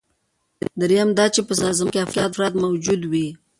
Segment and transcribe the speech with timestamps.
[0.81, 3.27] دریم دا چې په سازمان کې افراد موجود وي.